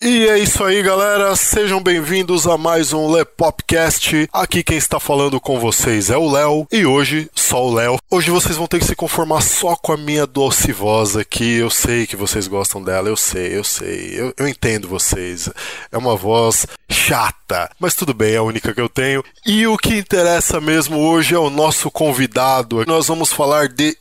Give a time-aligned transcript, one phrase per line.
[0.00, 1.34] E é isso aí, galera.
[1.34, 4.28] Sejam bem-vindos a mais um Lepopcast.
[4.32, 7.98] Aqui quem está falando com vocês é o Léo e hoje só o Léo.
[8.08, 11.56] Hoje vocês vão ter que se conformar só com a minha doce voz aqui.
[11.56, 14.12] Eu sei que vocês gostam dela, eu sei, eu sei.
[14.14, 15.50] Eu, eu entendo vocês.
[15.90, 19.24] É uma voz chata, mas tudo bem, é a única que eu tenho.
[19.44, 22.84] E o que interessa mesmo hoje é o nosso convidado.
[22.86, 23.96] Nós vamos falar de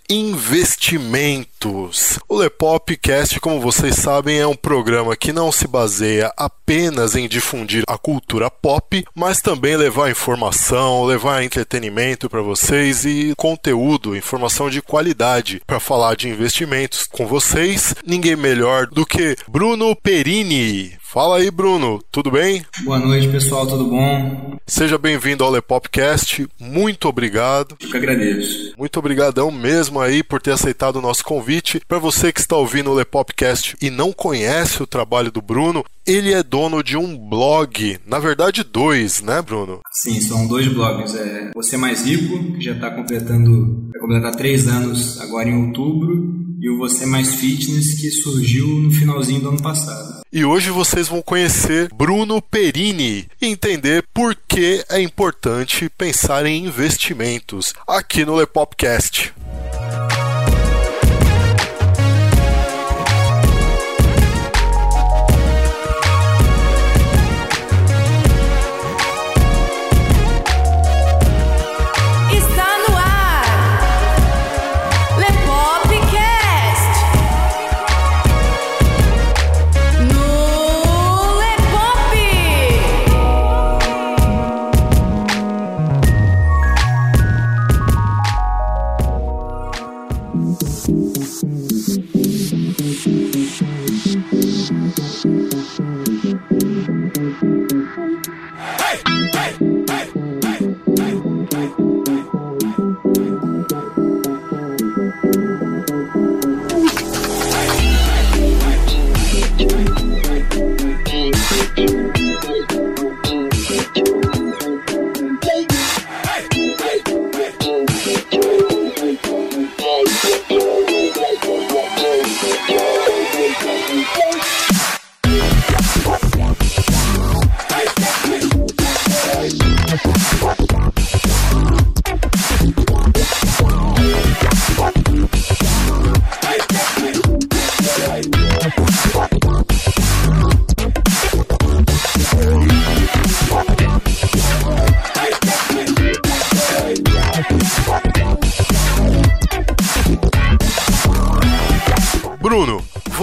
[1.67, 2.19] investimentos.
[2.27, 7.83] O Lepopcast, como vocês sabem, é um programa que não se baseia apenas em difundir
[7.87, 14.81] a cultura pop, mas também levar informação, levar entretenimento para vocês e conteúdo, informação de
[14.81, 17.93] qualidade para falar de investimentos com vocês.
[18.05, 20.97] Ninguém melhor do que Bruno Perini.
[21.09, 22.65] Fala aí, Bruno, tudo bem?
[22.83, 24.57] Boa noite, pessoal, tudo bom?
[24.67, 26.45] Seja bem-vindo ao Lepopcast.
[26.59, 27.77] Muito obrigado.
[27.79, 28.73] Eu que agradeço.
[28.77, 31.81] Muito obrigadão mesmo aí por ter aceitado o nosso convite.
[31.87, 36.33] Para você que está ouvindo o Lepopcast e não conhece o trabalho do Bruno, ele
[36.33, 39.81] é dono de um blog, na verdade dois, né, Bruno?
[39.91, 41.13] Sim, são dois blogs.
[41.13, 46.33] É Você Mais Rico, que já está completando, vai completar três anos agora em outubro,
[46.59, 50.21] e o Você Mais Fitness, que surgiu no finalzinho do ano passado.
[50.31, 56.65] E hoje vocês vão conhecer Bruno Perini e entender por que é importante pensar em
[56.65, 59.33] investimentos aqui no Lepopcast.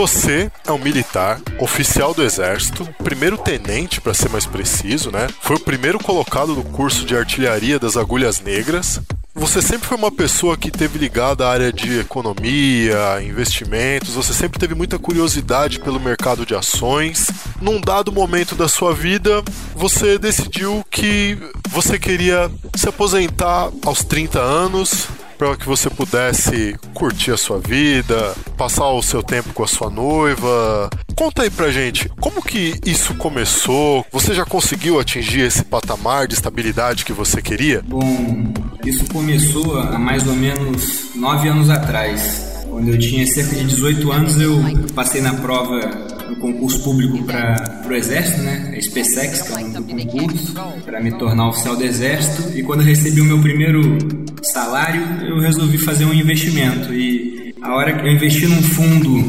[0.06, 5.28] Você é um militar, oficial do exército, primeiro tenente para ser mais preciso, né?
[5.40, 9.00] Foi o primeiro colocado no curso de artilharia das agulhas negras.
[9.34, 14.58] Você sempre foi uma pessoa que teve ligada à área de economia, investimentos, você sempre
[14.58, 17.30] teve muita curiosidade pelo mercado de ações.
[17.58, 19.42] Num dado momento da sua vida,
[19.74, 21.38] você decidiu que
[21.70, 28.34] você queria se aposentar aos 30 anos, para que você pudesse curtir a sua vida,
[28.56, 30.90] passar o seu tempo com a sua noiva.
[31.16, 34.04] Conta aí pra gente, como que isso começou?
[34.12, 37.82] Você já conseguiu atingir esse patamar de estabilidade que você queria?
[37.86, 38.52] Bom,
[38.84, 42.52] isso começou há mais ou menos nove anos atrás.
[42.68, 44.60] Quando eu tinha cerca de 18 anos, eu
[44.94, 48.74] passei na prova do concurso público para o Exército, né?
[48.76, 50.54] A SpaceX, que é do concurso,
[50.84, 52.56] para me tornar oficial do Exército.
[52.56, 53.98] E quando eu recebi o meu primeiro
[54.42, 56.92] salário, eu resolvi fazer um investimento.
[56.92, 59.26] E a hora que eu investi num fundo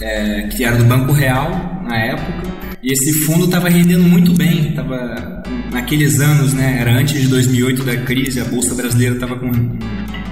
[0.00, 2.50] é, que era do Banco Real, na época,
[2.82, 6.78] e esse fundo estava rendendo muito bem, estava naqueles anos, né?
[6.80, 9.78] Era antes de 2008 da crise, a bolsa brasileira estava com um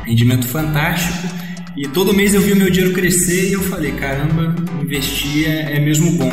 [0.07, 1.29] rendimento fantástico.
[1.79, 4.53] E todo mês eu vi o meu dinheiro crescer e eu falei, caramba,
[4.83, 6.29] investir é, é mesmo bom.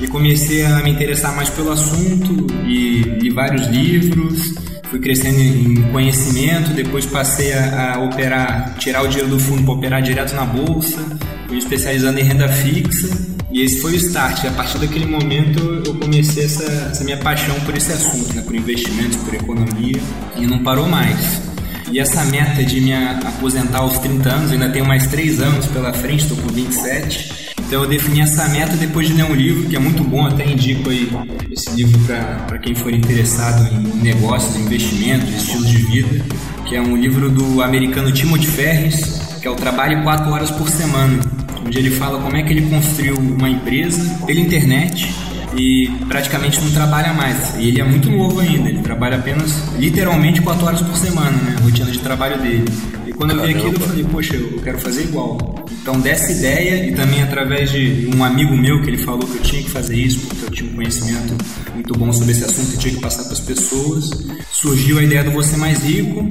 [0.00, 4.54] E comecei a me interessar mais pelo assunto e li vários livros,
[4.84, 9.74] fui crescendo em conhecimento, depois passei a, a operar, tirar o dinheiro do fundo para
[9.74, 10.98] operar direto na bolsa,
[11.46, 13.10] fui especializando em renda fixa
[13.52, 14.46] e esse foi o start.
[14.46, 18.40] A partir daquele momento eu comecei essa, essa minha paixão por esse assunto, né?
[18.40, 20.00] por investimentos, por economia
[20.38, 21.54] e não parou mais.
[21.90, 25.92] E essa meta de me aposentar aos 30 anos, ainda tenho mais 3 anos pela
[25.92, 27.54] frente, estou com 27.
[27.66, 30.44] Então eu defini essa meta depois de ler um livro que é muito bom, até
[30.48, 31.10] indico aí
[31.50, 31.98] esse livro
[32.46, 36.24] para quem for interessado em negócios, investimentos, estilos de vida,
[36.64, 40.68] que é um livro do americano Timothy Ferris, que é o Trabalho 4 Horas por
[40.68, 41.20] Semana,
[41.64, 45.12] onde ele fala como é que ele construiu uma empresa pela internet
[45.56, 47.54] e praticamente não trabalha mais.
[47.58, 51.56] E ele é muito novo ainda, ele trabalha apenas, literalmente, 4 horas por semana, né?
[51.58, 52.64] A rotina de trabalho dele.
[53.06, 55.64] E quando eu vi aquilo, eu falei, poxa, eu quero fazer igual.
[55.80, 59.42] Então, dessa ideia, e também através de um amigo meu que ele falou que eu
[59.42, 61.34] tinha que fazer isso, porque eu tinha um conhecimento
[61.72, 64.10] muito bom sobre esse assunto e tinha que passar para as pessoas,
[64.50, 66.26] surgiu a ideia do Você Mais Rico.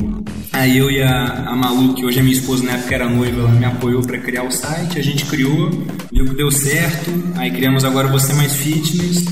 [0.56, 3.42] Aí eu e a, a Malu, que hoje é minha esposa, na época era noiva,
[3.42, 5.69] ela me apoiou para criar o site, a gente criou,
[6.10, 9.25] viu que deu certo, aí criamos agora Você Mais Fitness,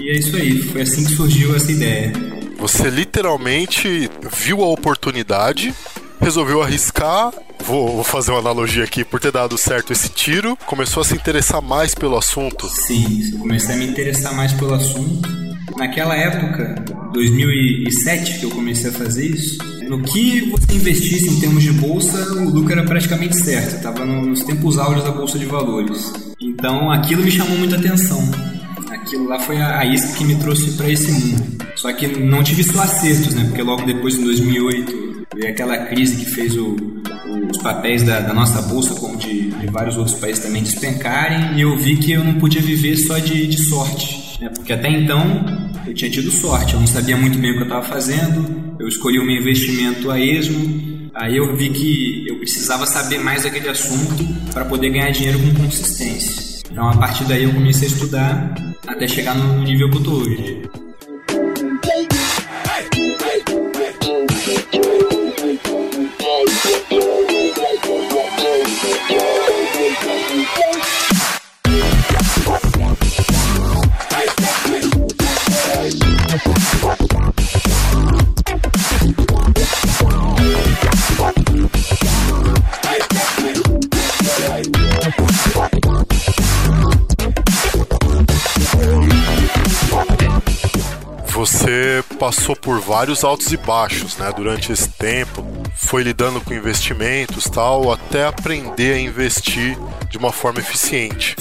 [0.00, 2.12] e é isso aí, foi assim que surgiu essa ideia.
[2.56, 5.74] Você literalmente viu a oportunidade
[6.20, 7.32] resolveu arriscar.
[7.64, 11.14] Vou, vou, fazer uma analogia aqui, por ter dado certo esse tiro, começou a se
[11.14, 12.68] interessar mais pelo assunto.
[12.68, 15.28] Sim, comecei a me interessar mais pelo assunto.
[15.76, 16.74] Naquela época,
[17.12, 19.58] 2007, que eu comecei a fazer isso,
[19.90, 24.44] no que você investisse em termos de bolsa, o lucro era praticamente certo, estava nos
[24.44, 26.12] tempos áureos da bolsa de valores.
[26.40, 28.22] Então aquilo me chamou muita atenção.
[28.88, 31.42] Aquilo lá foi a, a isca que me trouxe para esse mundo.
[31.74, 33.44] Só que não tive só acertos, né?
[33.46, 36.74] Porque logo depois, em 2008, Veio aquela crise que fez o,
[37.48, 41.60] os papéis da, da, nossa bolsa, como de, de, vários outros países também, despencarem, e
[41.60, 44.29] eu vi que eu não podia viver só de, de sorte.
[44.40, 44.48] Né?
[44.54, 45.22] Porque até então
[45.86, 48.88] eu tinha tido sorte, eu não sabia muito bem o que eu estava fazendo, eu
[48.88, 53.68] escolhi o meu investimento a esmo, aí eu vi que eu precisava saber mais daquele
[53.68, 56.62] assunto para poder ganhar dinheiro com consistência.
[56.70, 58.54] Então a partir daí eu comecei a estudar
[58.86, 60.62] até chegar no nível que eu estou hoje.
[92.50, 95.44] Passou por vários altos e baixos, né, durante esse tempo,
[95.74, 99.76] foi lidando com investimentos, tal, até aprender a investir
[100.08, 101.36] de uma forma eficiente.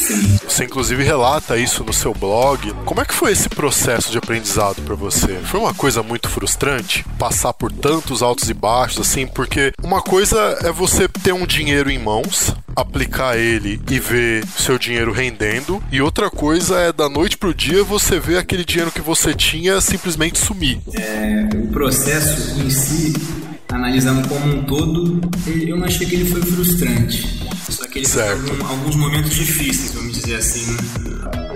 [0.47, 2.73] Você inclusive relata isso no seu blog.
[2.85, 5.39] Como é que foi esse processo de aprendizado para você?
[5.45, 10.57] Foi uma coisa muito frustrante passar por tantos altos e baixos assim, porque uma coisa
[10.63, 16.01] é você ter um dinheiro em mãos, aplicar ele e ver seu dinheiro rendendo, e
[16.01, 20.39] outra coisa é da noite pro dia você ver aquele dinheiro que você tinha simplesmente
[20.39, 20.79] sumir.
[20.93, 23.13] É, o processo em si
[23.71, 27.39] analisando como um todo, eu não achei que ele foi frustrante.
[27.99, 28.45] Ele certo.
[28.45, 30.77] teve alguns momentos difíceis, vamos dizer assim?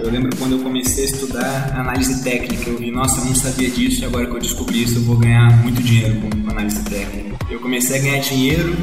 [0.04, 3.70] Eu lembro quando eu comecei a estudar análise técnica, eu vi, nossa, eu não sabia
[3.70, 7.38] disso e agora que eu descobri isso eu vou ganhar muito dinheiro com análise técnica.
[7.50, 8.76] Eu comecei a ganhar dinheiro,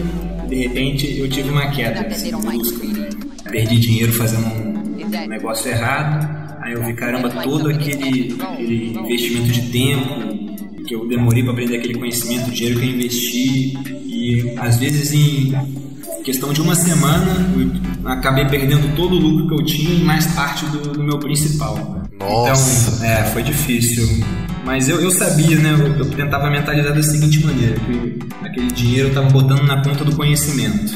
[0.49, 3.11] de repente eu tive uma queda, assim, brusca, né?
[3.51, 6.27] Perdi dinheiro fazendo um negócio errado,
[6.63, 11.77] aí eu vi, caramba, todo aquele, aquele investimento de tempo, que eu demorei para aprender
[11.77, 15.80] aquele conhecimento, o dinheiro que eu investi e às vezes em
[16.21, 17.35] questão de uma semana
[18.05, 22.05] acabei perdendo todo o lucro que eu tinha e mais parte do, do meu principal.
[22.19, 22.97] Nossa.
[22.97, 24.25] Então, é, foi difícil.
[24.65, 25.73] Mas eu, eu sabia, né?
[25.73, 30.05] Eu, eu tentava mentalizar da seguinte maneira, que aquele dinheiro eu estava botando na conta
[30.05, 30.93] do conhecimento.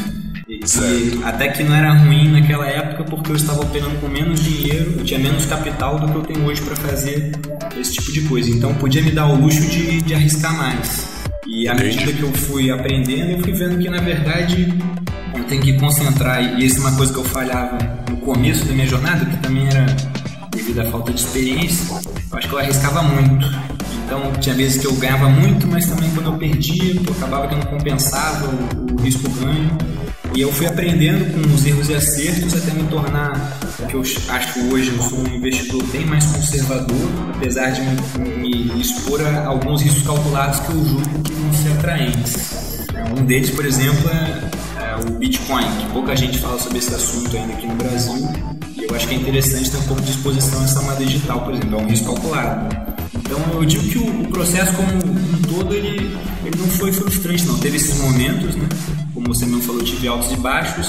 [0.46, 4.42] E, e, até que não era ruim naquela época porque eu estava operando com menos
[4.42, 7.32] dinheiro, eu tinha menos capital do que eu tenho hoje para fazer
[7.80, 8.50] esse tipo de coisa.
[8.50, 11.14] Então podia me dar o luxo de, de arriscar mais.
[11.46, 14.74] E à medida que eu fui aprendendo, eu fui vendo que na verdade
[15.44, 16.42] eu tenho que concentrar.
[16.42, 17.78] E isso é uma coisa que eu falhava
[18.10, 19.86] no começo da minha jornada, que também era
[20.50, 21.94] devido à falta de experiência.
[22.30, 23.46] Eu acho que eu arriscava muito.
[24.04, 27.54] Então tinha vezes que eu ganhava muito, mas também quando eu perdia, eu acabava que
[27.54, 29.76] não compensava o, o risco-ganho.
[30.34, 34.00] E eu fui aprendendo com os erros e acertos até me tornar o que eu
[34.00, 39.20] acho que hoje eu sou um investidor bem mais conservador, apesar de me, me expor
[39.24, 42.84] a alguns riscos calculados que eu julgo que vão ser atraentes.
[43.16, 44.50] Um deles, por exemplo, é,
[45.00, 48.28] o Bitcoin, que pouca gente fala sobre esse assunto ainda aqui no Brasil.
[48.76, 51.40] E eu acho que é interessante ter um pouco de exposição a essa moeda digital,
[51.40, 52.76] por exemplo, é um risco calculado.
[53.16, 57.44] Então eu digo que o, o processo como um todo ele, ele não foi frustrante,
[57.46, 57.58] não.
[57.58, 58.68] Teve esses momentos, né?
[59.12, 60.88] como você mesmo falou, tive altos e baixos,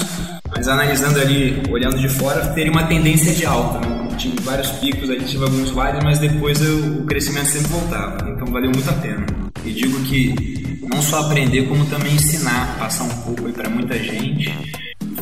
[0.54, 3.86] mas analisando ali, olhando de fora, teria uma tendência de alta.
[3.86, 4.08] Né?
[4.16, 8.46] Tive vários picos ali, tive alguns vales, mas depois eu, o crescimento sempre voltava, então
[8.46, 9.24] valeu muito a pena.
[9.64, 10.55] E digo que
[10.96, 14.50] não só aprender, como também ensinar, passar um pouco aí para muita gente,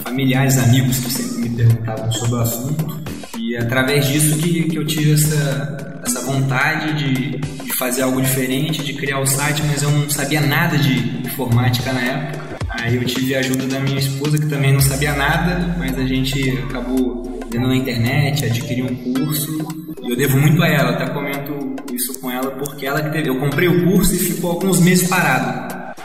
[0.05, 3.01] familiares, amigos que sempre me perguntavam sobre o assunto,
[3.37, 8.85] e através disso que, que eu tive essa, essa vontade de, de fazer algo diferente,
[8.85, 12.45] de criar o site, mas eu não sabia nada de informática na época.
[12.81, 16.05] Aí eu tive a ajuda da minha esposa, que também não sabia nada, mas a
[16.05, 19.85] gente acabou vendo na internet, adquiri um curso.
[20.03, 23.29] E eu devo muito a ela, até comento isso com ela, porque ela que teve.
[23.29, 25.64] Eu comprei o curso e ficou alguns meses parado.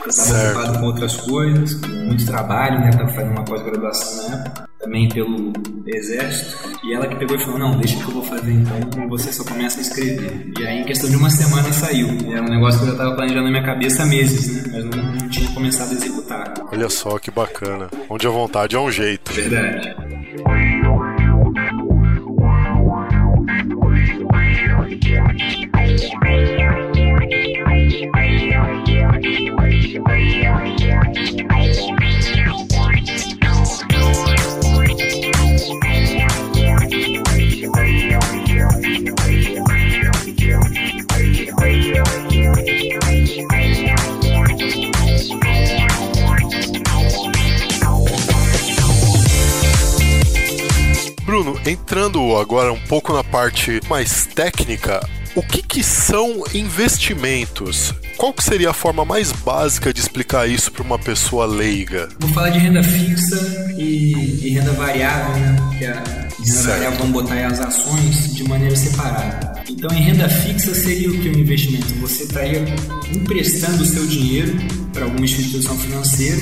[0.09, 2.89] Estava ocupado com outras coisas, com muito trabalho, né?
[2.89, 5.51] Estava fazendo uma pós-graduação na época também pelo
[5.85, 9.31] exército, e ela que pegou e falou, não, deixa que eu vou fazer então, você
[9.33, 10.51] só começa a escrever.
[10.57, 12.07] E aí em questão de uma semana saiu.
[12.25, 14.71] E era um negócio que eu já estava planejando na minha cabeça há meses, né?
[14.71, 16.53] Mas não, não, tinha começado a executar.
[16.71, 17.89] Olha só que bacana.
[18.09, 19.33] Onde a vontade é um jeito.
[19.33, 19.95] Verdade.
[52.37, 54.99] Agora um pouco na parte mais técnica,
[55.35, 57.93] o que, que são investimentos?
[58.17, 62.09] Qual que seria a forma mais básica de explicar isso para uma pessoa leiga?
[62.19, 65.55] Vou falar de renda fixa e, e renda variável, né?
[65.77, 69.61] Que a renda variável vamos botar as ações de maneira separada.
[69.69, 71.93] Então, em renda fixa seria o que um investimento?
[72.01, 72.65] Você estaria
[73.15, 74.57] emprestando o seu dinheiro
[74.91, 76.41] para alguma instituição financeira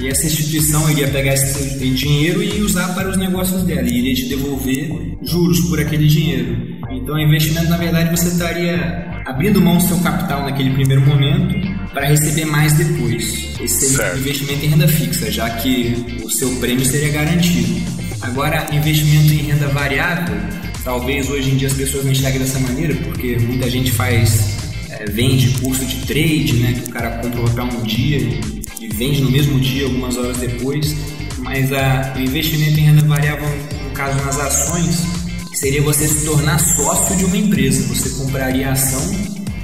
[0.00, 4.14] e essa instituição iria pegar esse dinheiro e usar para os negócios dela, e iria
[4.14, 4.90] te devolver
[5.22, 6.80] juros por aquele dinheiro.
[6.90, 11.54] Então, o investimento, na verdade, você estaria abrindo mão do seu capital naquele primeiro momento
[11.92, 13.50] para receber mais depois.
[13.60, 14.18] Esse seria certo.
[14.18, 18.00] investimento em renda fixa, já que o seu prêmio seria garantido.
[18.22, 20.36] Agora, investimento em renda variável,
[20.82, 24.56] talvez hoje em dia as pessoas não enxerguem dessa maneira, porque muita gente faz,
[24.88, 28.59] é, vende curso de trade, né, que o cara compra o papel um dia
[29.00, 30.94] vende no mesmo dia, algumas horas depois,
[31.38, 33.48] mas a, o investimento em renda variável,
[33.82, 35.06] no caso nas ações,
[35.54, 37.82] seria você se tornar sócio de uma empresa.
[37.94, 39.00] Você compraria a ação,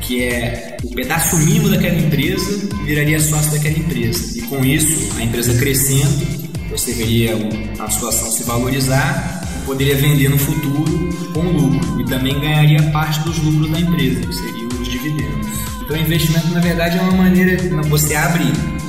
[0.00, 4.38] que é o pedaço mínimo daquela empresa, e viraria sócio daquela empresa.
[4.38, 7.36] E com isso, a empresa crescendo, você veria
[7.78, 12.00] a sua ação se valorizar poderia vender no futuro com lucro.
[12.00, 15.48] E também ganharia parte dos lucros da empresa, que seriam os dividendos.
[15.82, 17.56] Então, o investimento, na verdade, é uma maneira.
[17.88, 18.44] Você abre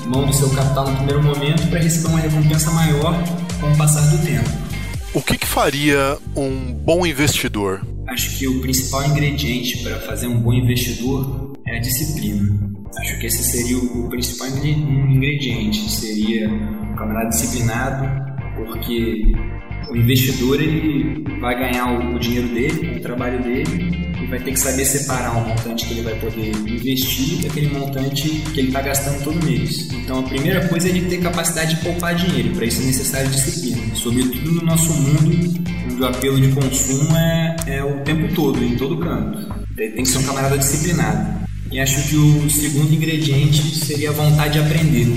[0.07, 3.13] mão do seu capital no primeiro momento para receber uma recompensa maior
[3.59, 4.49] com o passar do tempo.
[5.13, 7.81] O que, que faria um bom investidor?
[8.07, 12.57] Acho que o principal ingrediente para fazer um bom investidor é a disciplina.
[12.99, 18.07] Acho que esse seria o principal ingrediente, seria um camarada disciplinado,
[18.55, 19.33] porque
[19.89, 24.85] o investidor ele vai ganhar o dinheiro dele, o trabalho dele, vai ter que saber
[24.85, 29.45] separar um montante que ele vai poder investir daquele montante que ele está gastando todo
[29.45, 29.89] mês.
[29.91, 33.29] Então a primeira coisa é ele ter capacidade de poupar dinheiro, para isso é necessário
[33.29, 35.67] disciplina, sobretudo no nosso mundo
[35.97, 39.47] onde o apelo de consumo é, é o tempo todo, em todo canto.
[39.77, 41.47] Ele tem que ser um camarada disciplinado.
[41.71, 45.07] E acho que o segundo ingrediente seria a vontade de aprender.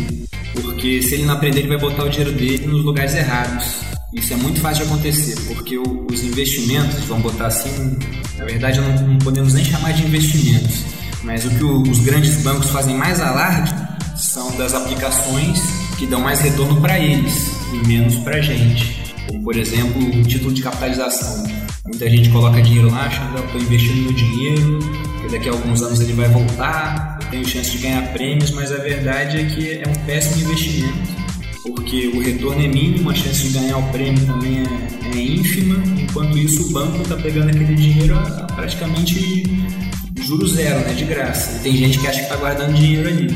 [0.61, 3.91] Porque se ele não aprender, ele vai botar o dinheiro dele nos lugares errados.
[4.13, 7.97] Isso é muito fácil de acontecer, porque os investimentos, vamos botar assim,
[8.37, 10.85] na verdade não, não podemos nem chamar de investimentos,
[11.23, 13.73] mas o que os grandes bancos fazem mais alarde
[14.17, 15.61] são das aplicações
[15.97, 19.15] que dão mais retorno para eles e menos para a gente.
[19.29, 21.45] Como, por exemplo, um título de capitalização.
[21.87, 24.79] Muita gente coloca dinheiro lá achando que estou investindo meu dinheiro,
[25.21, 28.73] que daqui a alguns anos ele vai voltar, eu tenho chance de ganhar prêmios, mas
[28.73, 31.30] a verdade é que é um péssimo investimento
[31.63, 35.83] porque o retorno é mínimo, a chance de ganhar o prêmio também é, é ínfima,
[36.01, 39.45] enquanto isso o banco está pegando aquele dinheiro a, a praticamente
[40.23, 41.59] juro zero, né, de graça.
[41.59, 43.29] E tem gente que acha que está guardando dinheiro ali,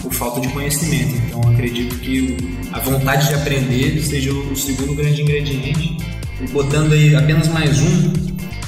[0.00, 1.14] por falta de conhecimento.
[1.26, 2.36] Então acredito que
[2.72, 5.96] a vontade de aprender seja o segundo grande ingrediente.
[6.40, 8.12] E botando aí apenas mais um,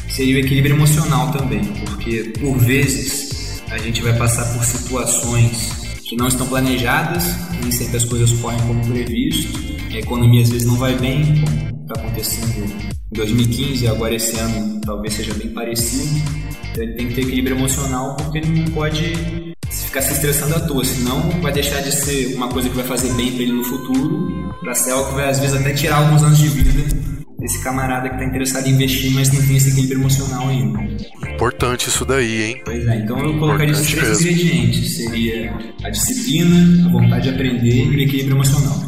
[0.08, 6.16] seria o equilíbrio emocional também, porque por vezes a gente vai passar por situações que
[6.16, 7.24] não estão planejadas,
[7.60, 9.58] nem sempre as coisas correm como previsto,
[9.90, 12.64] a economia às vezes não vai bem, como está acontecendo
[13.12, 16.22] em 2015, agora esse ano talvez seja bem parecido.
[16.70, 20.60] Então ele tem que ter equilíbrio emocional porque ele não pode ficar se estressando à
[20.60, 23.64] toa, senão vai deixar de ser uma coisa que vai fazer bem para ele no
[23.64, 27.62] futuro, para ser algo que vai às vezes até tirar alguns anos de vida desse
[27.62, 30.80] camarada que está interessado em investir, mas não tem esse equilíbrio emocional ainda.
[31.28, 32.62] Importante isso daí, hein?
[32.64, 34.30] Pois é, então eu colocaria esses três mesmo.
[34.30, 38.84] ingredientes: seria a disciplina, a vontade de aprender e o equilíbrio emocional.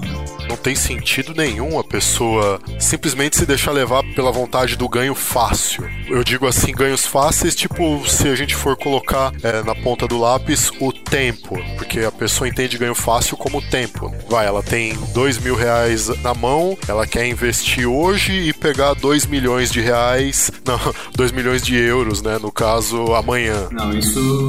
[0.49, 5.89] Não tem sentido nenhum a pessoa simplesmente se deixar levar pela vontade do ganho fácil.
[6.09, 10.19] Eu digo assim, ganhos fáceis, tipo, se a gente for colocar é, na ponta do
[10.19, 14.15] lápis o tempo, porque a pessoa entende ganho fácil como tempo.
[14.29, 19.27] Vai, ela tem dois mil reais na mão, ela quer investir hoje e pegar dois
[19.27, 20.79] milhões de reais, não,
[21.15, 23.69] dois milhões de euros, né, no caso, amanhã.
[23.73, 24.49] Não, isso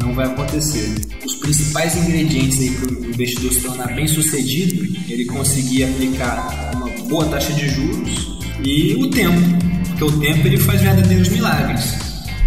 [0.00, 0.94] não vai acontecer.
[1.24, 6.88] Os principais ingredientes aí para o investidor se tornar bem sucedido, ele conseguir aplicar uma
[7.08, 9.40] boa taxa de juros e o tempo,
[9.88, 11.96] porque o tempo ele faz verdadeiros milagres.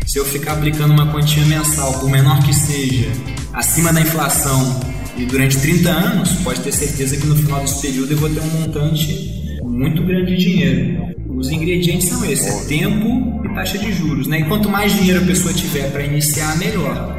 [0.05, 3.10] Se eu ficar aplicando uma quantia mensal, por menor que seja,
[3.53, 4.81] acima da inflação
[5.17, 8.41] e durante 30 anos, pode ter certeza que no final desse período eu vou ter
[8.41, 11.15] um montante muito grande de dinheiro.
[11.29, 14.27] Os ingredientes são esses: é tempo e taxa de juros.
[14.27, 14.41] Né?
[14.41, 17.17] E quanto mais dinheiro a pessoa tiver para iniciar, melhor.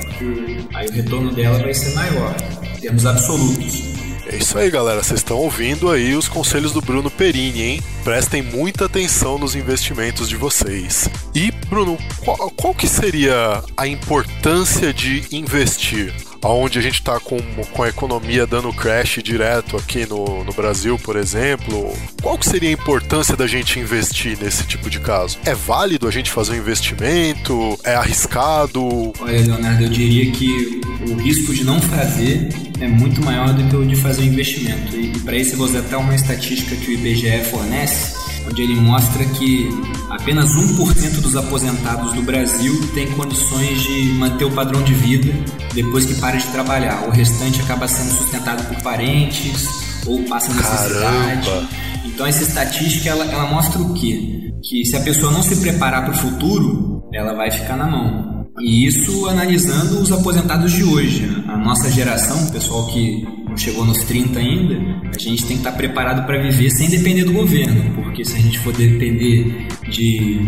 [0.75, 2.37] Aí o retorno dela vai ser maior,
[2.77, 3.92] em termos absolutos.
[4.33, 5.03] É isso aí, galera.
[5.03, 7.83] Vocês estão ouvindo aí os conselhos do Bruno Perini, hein?
[8.03, 11.07] Prestem muita atenção nos investimentos de vocês.
[11.35, 16.15] E, Bruno, qual, qual que seria a importância de investir?
[16.51, 17.39] Onde a gente está com,
[17.73, 22.69] com a economia dando crash direto aqui no, no Brasil, por exemplo, qual que seria
[22.69, 25.39] a importância da gente investir nesse tipo de caso?
[25.45, 27.79] É válido a gente fazer um investimento?
[27.85, 29.13] É arriscado?
[29.21, 32.49] Olha, Leonardo, eu diria que o risco de não fazer
[32.81, 34.97] é muito maior do que o de fazer um investimento.
[34.97, 38.63] E, e para isso eu vou usar até uma estatística que o IBGE fornece, onde
[38.63, 39.71] ele mostra que
[40.11, 45.33] apenas 1% dos aposentados do Brasil tem condições de manter o padrão de vida
[45.75, 47.09] depois que para de trabalhar.
[47.09, 49.67] O restante acaba sendo sustentado por parentes
[50.07, 51.47] ou passa necessidade.
[51.47, 51.69] Caramba.
[52.05, 54.53] Então essa estatística ela, ela mostra o quê?
[54.63, 58.47] Que se a pessoa não se preparar para o futuro, ela vai ficar na mão.
[58.61, 61.43] E isso analisando os aposentados de hoje.
[61.49, 64.75] A nossa geração, o pessoal que não chegou nos 30 ainda,
[65.15, 68.41] a gente tem que estar preparado para viver sem depender do governo, porque se a
[68.41, 70.41] gente for depender de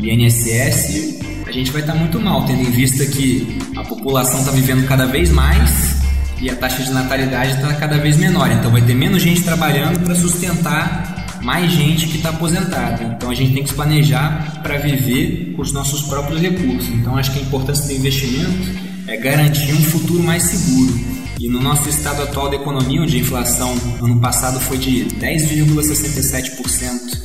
[0.00, 4.86] INSS, a gente vai estar muito mal, tendo em vista que a população está vivendo
[4.86, 6.00] cada vez mais
[6.40, 8.50] e a taxa de natalidade está cada vez menor.
[8.52, 13.02] Então vai ter menos gente trabalhando para sustentar mais gente que está aposentada.
[13.02, 16.88] Então a gente tem que se planejar para viver com os nossos próprios recursos.
[16.90, 18.70] Então acho que a importância do investimento
[19.08, 21.11] é garantir um futuro mais seguro.
[21.42, 26.54] E no nosso estado atual da economia, onde a inflação ano passado foi de 10,67%,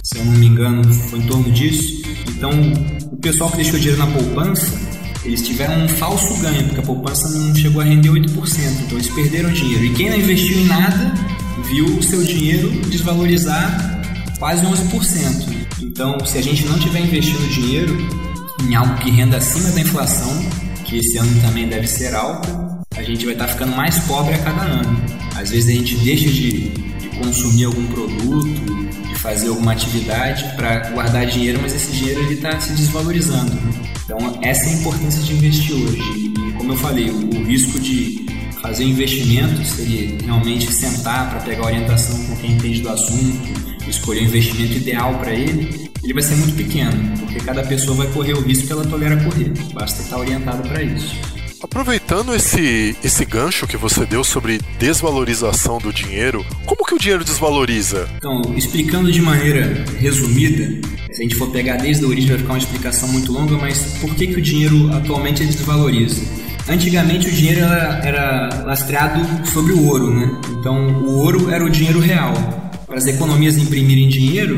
[0.03, 2.01] se eu não me engano, foi em torno disso.
[2.29, 2.49] Então,
[3.11, 4.75] o pessoal que deixou dinheiro na poupança,
[5.23, 8.25] eles tiveram um falso ganho, porque a poupança não chegou a render 8%,
[8.87, 9.85] então eles perderam dinheiro.
[9.85, 11.13] E quem não investiu em nada,
[11.69, 14.01] viu o seu dinheiro desvalorizar
[14.39, 15.55] quase 11%.
[15.83, 17.95] Então, se a gente não tiver investindo dinheiro
[18.67, 20.43] em algo que renda acima da inflação,
[20.85, 22.66] que esse ano também deve ser alta,
[23.07, 25.01] gente vai estar ficando mais pobre a cada ano.
[25.35, 28.47] Às vezes a gente deixa de, de consumir algum produto,
[29.07, 33.57] de fazer alguma atividade para guardar dinheiro, mas esse dinheiro está se desvalorizando.
[34.03, 36.01] Então, essa é a importância de investir hoje.
[36.15, 38.25] E, como eu falei, o, o risco de
[38.61, 44.23] fazer investimento seria realmente sentar para pegar orientação com quem entende do assunto, escolher o
[44.25, 48.41] investimento ideal para ele, ele vai ser muito pequeno, porque cada pessoa vai correr o
[48.41, 49.51] risco que ela tolera correr.
[49.73, 51.36] Basta estar orientado para isso.
[51.61, 57.23] Aproveitando esse, esse gancho que você deu sobre desvalorização do dinheiro, como que o dinheiro
[57.23, 58.07] desvaloriza?
[58.17, 60.67] Então, explicando de maneira resumida,
[61.11, 63.97] se a gente for pegar desde a origem vai ficar uma explicação muito longa, mas
[63.99, 66.21] por que, que o dinheiro atualmente desvaloriza?
[66.69, 70.39] Antigamente o dinheiro era, era lastreado sobre o ouro, né?
[70.59, 72.33] Então o ouro era o dinheiro real
[72.85, 74.55] para as economias imprimirem dinheiro,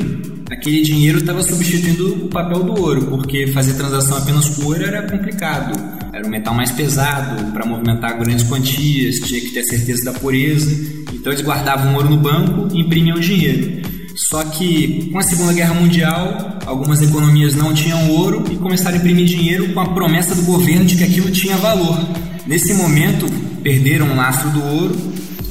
[0.49, 5.03] aquele dinheiro estava substituindo o papel do ouro, porque fazer transação apenas com ouro era
[5.03, 5.79] complicado.
[6.11, 10.69] Era um metal mais pesado, para movimentar grandes quantias, tinha que ter certeza da pureza.
[11.13, 13.87] Então eles guardavam ouro no banco e imprimiam dinheiro.
[14.15, 18.99] Só que com a Segunda Guerra Mundial, algumas economias não tinham ouro e começaram a
[18.99, 21.97] imprimir dinheiro com a promessa do governo de que aquilo tinha valor.
[22.45, 23.27] Nesse momento,
[23.61, 24.95] perderam o lastro do ouro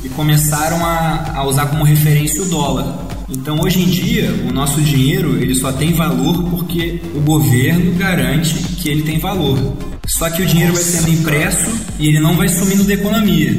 [0.04, 3.17] e começaram a, a usar como referência o dólar.
[3.30, 8.54] Então, hoje em dia, o nosso dinheiro ele só tem valor porque o governo garante
[8.54, 9.76] que ele tem valor.
[10.06, 13.50] Só que o dinheiro vai sendo impresso e ele não vai sumindo da economia.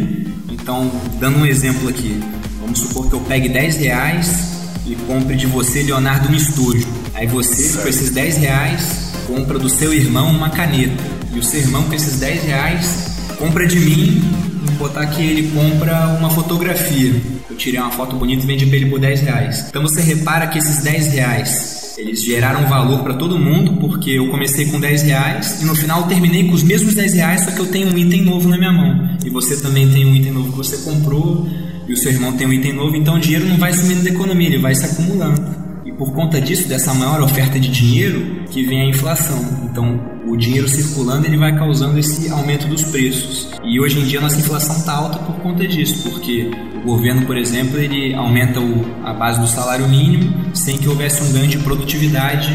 [0.49, 2.19] Então, dando um exemplo aqui,
[2.59, 4.49] vamos supor que eu pegue 10 reais
[4.87, 6.87] e compre de você, Leonardo, um estojo.
[7.13, 11.03] Aí você, com esses 10 reais, compra do seu irmão uma caneta.
[11.31, 14.23] E o seu irmão, com esses 10 reais, compra de mim
[14.77, 17.13] botar que ele compra uma fotografia.
[17.49, 19.65] Eu tirei uma foto bonita e vendi pra ele por 10 reais.
[19.69, 24.29] Então você repara que esses 10 reais eles geraram valor para todo mundo, porque eu
[24.29, 27.59] comecei com 10 reais e no final terminei com os mesmos 10 reais, só que
[27.59, 29.17] eu tenho um item novo na minha mão.
[29.25, 31.47] E você também tem um item novo que você comprou.
[31.87, 34.09] e o seu irmão tem um item novo, então o dinheiro não vai sumindo da
[34.11, 35.68] economia, ele vai se acumulando.
[35.99, 39.37] Por conta disso, dessa maior oferta de dinheiro, que vem a inflação.
[39.65, 43.49] Então, o dinheiro circulando ele vai causando esse aumento dos preços.
[43.65, 47.35] E hoje em dia nossa inflação está alta por conta disso, porque o governo, por
[47.35, 51.57] exemplo, ele aumenta o, a base do salário mínimo sem que houvesse um ganho de
[51.57, 52.49] produtividade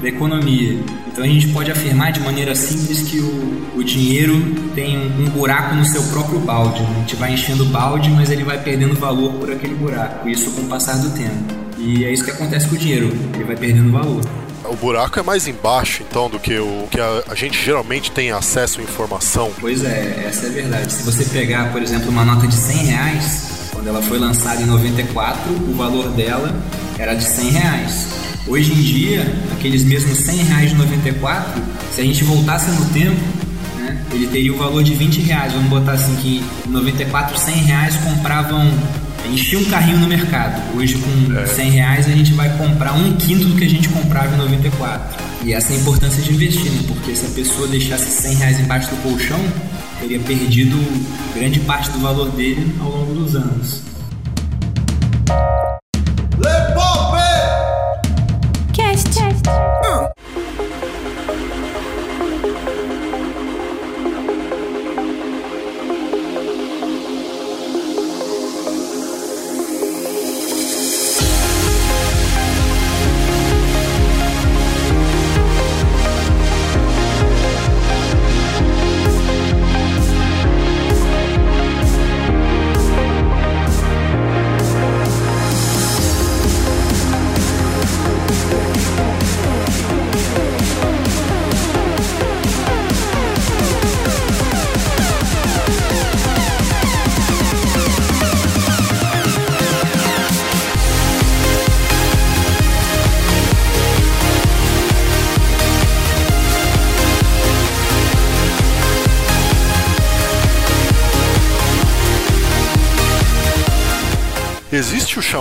[0.00, 0.78] da economia.
[1.06, 4.34] Então a gente pode afirmar de maneira simples que o, o dinheiro
[4.74, 6.80] tem um, buraco no seu próprio balde.
[6.82, 10.26] A gente vai enchendo o balde, mas ele vai perdendo valor por aquele buraco.
[10.30, 11.65] Isso com o passar do tempo.
[11.86, 13.16] E é isso que acontece com o dinheiro.
[13.32, 14.20] Ele vai perdendo valor.
[14.64, 18.32] O buraco é mais embaixo, então, do que o que a, a, gente geralmente tem
[18.32, 19.52] acesso à informação.
[19.60, 20.92] Pois é, essa é a verdade.
[20.92, 24.66] Se você pegar, por exemplo, uma nota de 100 reais, quando ela foi lançada em
[24.66, 26.52] 94, o valor dela
[26.98, 28.06] era de 100 reais.
[28.48, 31.62] Hoje em dia, aqueles mesmos 100 reais de 94,
[31.94, 33.20] se a gente voltasse no tempo,
[33.76, 35.52] né, ele teria o valor de 20 reais.
[35.52, 38.72] Vamos botar assim que em 94, 100 reais compravam
[39.26, 40.76] enchia um carrinho no mercado.
[40.76, 41.46] Hoje, com é.
[41.46, 45.24] 100 reais, a gente vai comprar um quinto do que a gente comprava em 94.
[45.44, 46.84] E essa é a importância de investir, né?
[46.88, 49.40] Porque se a pessoa deixasse 100 reais embaixo do colchão,
[50.00, 50.76] teria perdido
[51.34, 53.82] grande parte do valor dele ao longo dos anos.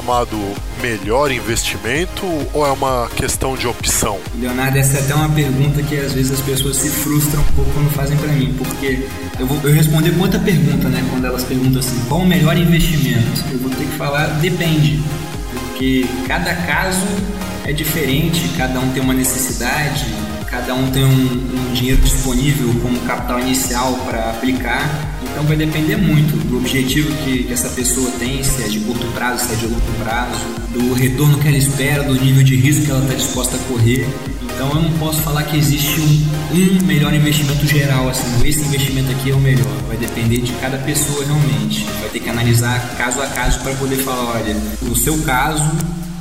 [0.05, 0.37] Chamado
[0.83, 4.19] melhor investimento ou é uma questão de opção?
[4.39, 7.71] Leonardo, essa é até uma pergunta que às vezes as pessoas se frustram um pouco
[7.71, 9.07] quando fazem para mim, porque
[9.39, 11.03] eu vou eu responder com outra pergunta, né?
[11.09, 13.43] Quando elas perguntam assim, qual o melhor investimento?
[13.51, 15.01] Eu vou ter que falar depende,
[15.51, 17.07] porque cada caso
[17.65, 20.05] é diferente, cada um tem uma necessidade,
[20.45, 25.04] cada um tem um, um dinheiro disponível como capital inicial para aplicar.
[25.35, 29.05] Então vai depender muito do objetivo que, que, essa pessoa tem, se é de curto
[29.07, 30.39] prazo, se é de longo prazo,
[30.71, 34.07] do retorno que ela espera, do nível de risco que ela está disposta a correr.
[34.43, 39.11] Então eu não posso falar que existe um, um melhor investimento geral, assim, esse investimento
[39.11, 39.67] aqui é o melhor.
[39.89, 41.83] Vai depender de cada pessoa realmente.
[41.99, 45.69] Vai ter que analisar caso a caso para poder falar, olha, no seu caso,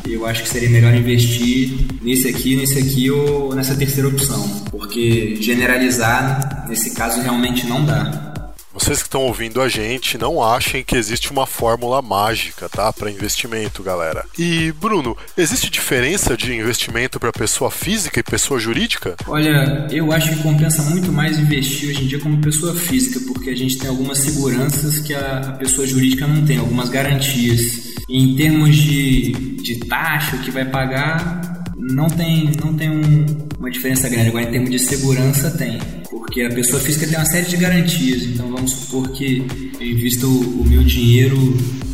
[0.04, 5.36] eu acho que seria melhor investir nesse aqui, nesse aqui ou nessa terceira opção, porque
[5.40, 8.33] generalizar nesse caso realmente não dá.
[8.74, 13.08] Vocês que estão ouvindo a gente, não achem que existe uma fórmula mágica, tá, para
[13.08, 14.26] investimento, galera.
[14.36, 19.14] E Bruno, existe diferença de investimento para pessoa física e pessoa jurídica?
[19.28, 23.50] Olha, eu acho que compensa muito mais investir hoje em dia como pessoa física, porque
[23.50, 27.94] a gente tem algumas seguranças que a pessoa jurídica não tem, algumas garantias.
[28.08, 29.32] E em termos de,
[29.62, 33.26] de taxa, que vai pagar, não tem, não tem um,
[33.58, 34.28] uma diferença grande.
[34.28, 35.78] Agora, em termos de segurança, tem.
[36.10, 38.22] Porque a pessoa física tem uma série de garantias.
[38.22, 39.46] Então, vamos supor que
[39.78, 41.36] eu invisto o meu dinheiro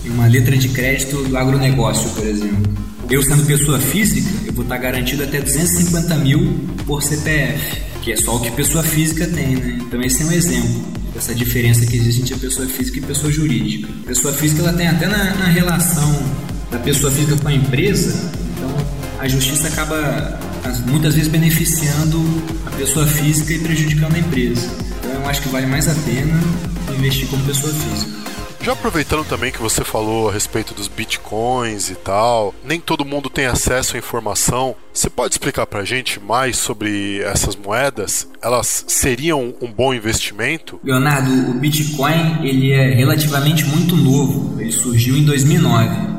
[0.05, 2.72] em uma letra de crédito do agronegócio, por exemplo.
[3.11, 8.16] Eu, sendo pessoa física, eu vou estar garantido até 250 mil por CPF, que é
[8.16, 9.79] só o que pessoa física tem, né?
[9.81, 13.33] Então, esse é um exemplo dessa diferença que existe entre a pessoa física e pessoa
[13.33, 13.88] jurídica.
[14.05, 16.22] A pessoa física ela tem até na, na relação
[16.70, 18.31] da pessoa física com a empresa
[19.20, 20.38] a justiça acaba
[20.87, 22.18] muitas vezes beneficiando
[22.66, 24.66] a pessoa física e prejudicando a empresa.
[24.98, 26.40] Então eu acho que vale mais a pena
[26.96, 28.18] investir como pessoa física.
[28.62, 33.30] Já aproveitando também que você falou a respeito dos bitcoins e tal, nem todo mundo
[33.30, 34.74] tem acesso à informação.
[34.92, 38.28] Você pode explicar pra gente mais sobre essas moedas?
[38.42, 40.78] Elas seriam um bom investimento?
[40.85, 44.61] Leonardo, o Bitcoin ele é relativamente muito novo.
[44.61, 46.10] Ele surgiu em 2009.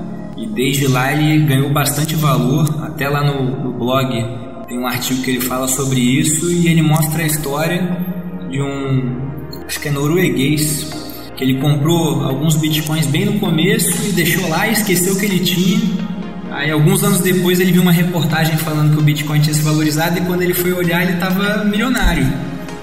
[0.54, 4.12] Desde lá ele ganhou bastante valor, até lá no, no blog
[4.68, 7.98] tem um artigo que ele fala sobre isso e ele mostra a história
[8.50, 9.18] de um,
[9.66, 10.90] acho que é norueguês,
[11.36, 15.40] que ele comprou alguns bitcoins bem no começo e deixou lá e esqueceu que ele
[15.40, 15.80] tinha.
[16.52, 20.18] Aí alguns anos depois ele viu uma reportagem falando que o Bitcoin tinha se valorizado
[20.18, 22.28] e quando ele foi olhar ele estava milionário.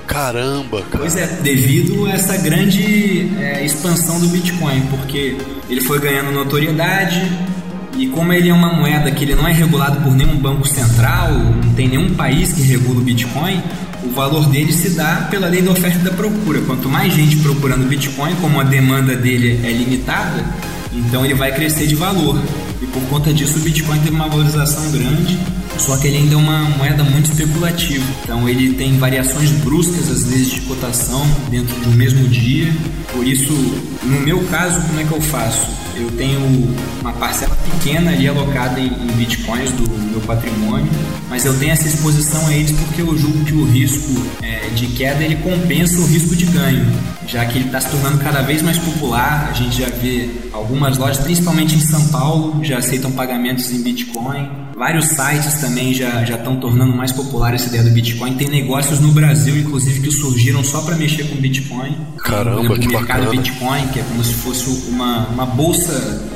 [0.06, 0.98] Caramba, cara.
[0.98, 5.36] Pois é, devido a essa grande é, expansão do Bitcoin, porque
[5.68, 7.30] ele foi ganhando notoriedade
[7.98, 11.32] e como ele é uma moeda que ele não é regulado por nenhum banco central,
[11.32, 13.60] não tem nenhum país que regula o Bitcoin,
[14.04, 16.60] o valor dele se dá pela lei da oferta e da procura.
[16.60, 20.44] Quanto mais gente procurando Bitcoin, como a demanda dele é limitada,
[20.92, 22.40] então ele vai crescer de valor.
[22.80, 25.36] E por conta disso o Bitcoin teve uma valorização grande
[25.78, 28.04] só que ele ainda é uma moeda muito especulativa.
[28.24, 32.72] Então ele tem variações bruscas às vezes de cotação dentro de um mesmo dia.
[33.12, 33.52] Por isso,
[34.02, 35.87] no meu caso, como é que eu faço?
[35.98, 36.40] Eu tenho
[37.00, 40.90] uma parcela pequena ali alocada em, em bitcoins do meu patrimônio,
[41.28, 44.86] mas eu tenho essa exposição a eles porque eu julgo que o risco é, de
[44.88, 46.86] queda ele compensa o risco de ganho,
[47.26, 49.48] já que ele está se tornando cada vez mais popular.
[49.50, 54.68] A gente já vê algumas lojas, principalmente em São Paulo, já aceitam pagamentos em bitcoin.
[54.76, 58.34] Vários sites também já já estão tornando mais popular essa ideia do Bitcoin.
[58.34, 61.96] Tem negócios no Brasil, inclusive, que surgiram só para mexer com Bitcoin.
[62.18, 63.30] Caramba, que o mercado bacana.
[63.30, 65.87] Bitcoin, que é como se fosse uma, uma bolsa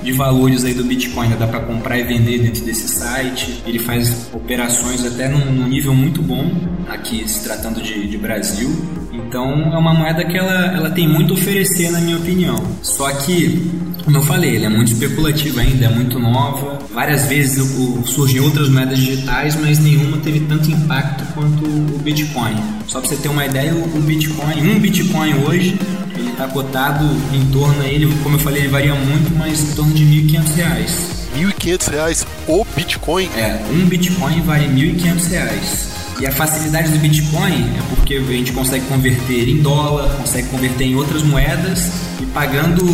[0.03, 1.31] de valores aí do Bitcoin.
[1.38, 3.62] Dá para comprar e vender dentro desse site.
[3.67, 6.51] Ele faz operações até num, num nível muito bom,
[6.88, 9.02] aqui se tratando de, de Brasil.
[9.27, 12.57] Então é uma moeda que ela, ela tem muito a oferecer, na minha opinião.
[12.83, 13.71] Só que,
[14.05, 16.79] como eu falei, ela é muito especulativa ainda, é muito nova.
[16.93, 22.57] Várias vezes o, surgem outras moedas digitais, mas nenhuma teve tanto impacto quanto o Bitcoin.
[22.87, 25.79] Só para você ter uma ideia, o Bitcoin, um Bitcoin hoje,
[26.17, 29.95] ele está cotado em torno, ele, como eu falei, ele varia muito, mas em torno
[29.95, 31.23] de 1.500 reais.
[31.35, 33.31] R$ 1.500 o Bitcoin?
[33.37, 36.02] É, um Bitcoin vale R$ 1.500.
[36.23, 40.85] E a facilidade do Bitcoin é porque a gente consegue converter em dólar, consegue converter
[40.85, 42.85] em outras moedas e pagando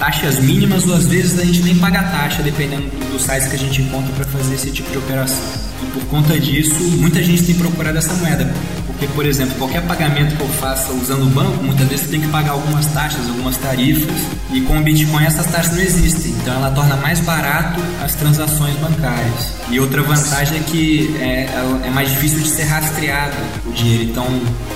[0.00, 3.58] taxas mínimas ou às vezes a gente nem paga taxa dependendo dos sites que a
[3.58, 5.44] gente encontra para fazer esse tipo de operação.
[5.80, 8.52] E por conta disso, muita gente tem procurado essa moeda.
[8.96, 12.20] Porque, por exemplo, qualquer pagamento que eu faça usando o banco, muitas vezes você tem
[12.22, 14.16] que pagar algumas taxas, algumas tarifas,
[14.50, 16.32] e com o Bitcoin essas taxas não existem.
[16.32, 19.52] Então ela torna mais barato as transações bancárias.
[19.68, 21.46] E outra vantagem é que é,
[21.84, 24.04] é mais difícil de ser rastreado o dinheiro.
[24.04, 24.26] Então,